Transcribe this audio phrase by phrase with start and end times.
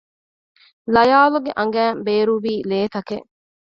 [0.95, 3.27] ލަޔާލުގެ އަނގައިން ބޭރުވީ ލޭތަކެއް